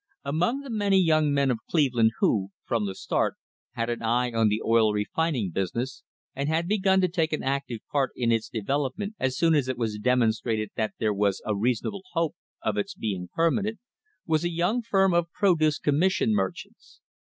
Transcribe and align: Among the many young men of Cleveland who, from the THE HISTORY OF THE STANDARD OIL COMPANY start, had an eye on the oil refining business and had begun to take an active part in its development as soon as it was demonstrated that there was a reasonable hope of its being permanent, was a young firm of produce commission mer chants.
Among 0.25 0.61
the 0.61 0.71
many 0.71 0.97
young 0.97 1.31
men 1.31 1.51
of 1.51 1.59
Cleveland 1.69 2.13
who, 2.17 2.49
from 2.65 2.85
the 2.87 2.87
THE 2.87 2.91
HISTORY 2.93 3.17
OF 3.17 3.33
THE 3.35 3.71
STANDARD 3.75 3.89
OIL 3.91 3.91
COMPANY 3.91 4.01
start, 4.01 4.01
had 4.01 4.01
an 4.01 4.01
eye 4.01 4.39
on 4.41 4.47
the 4.47 4.61
oil 4.65 4.93
refining 4.93 5.51
business 5.51 6.03
and 6.33 6.49
had 6.49 6.67
begun 6.67 7.01
to 7.01 7.07
take 7.07 7.31
an 7.33 7.43
active 7.43 7.81
part 7.91 8.09
in 8.15 8.31
its 8.31 8.49
development 8.49 9.13
as 9.19 9.37
soon 9.37 9.53
as 9.53 9.67
it 9.67 9.77
was 9.77 9.99
demonstrated 9.99 10.71
that 10.75 10.95
there 10.97 11.13
was 11.13 11.39
a 11.45 11.55
reasonable 11.55 12.01
hope 12.13 12.33
of 12.63 12.77
its 12.77 12.95
being 12.95 13.29
permanent, 13.31 13.77
was 14.25 14.43
a 14.43 14.49
young 14.49 14.81
firm 14.81 15.13
of 15.13 15.31
produce 15.33 15.77
commission 15.77 16.33
mer 16.33 16.49
chants. 16.49 16.99